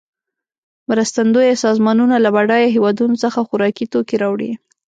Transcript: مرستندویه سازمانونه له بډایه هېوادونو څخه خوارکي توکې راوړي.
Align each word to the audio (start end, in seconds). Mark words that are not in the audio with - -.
مرستندویه 0.89 1.55
سازمانونه 1.65 2.15
له 2.23 2.29
بډایه 2.35 2.69
هېوادونو 2.75 3.15
څخه 3.23 3.39
خوارکي 3.47 3.85
توکې 3.93 4.15
راوړي. 4.23 4.51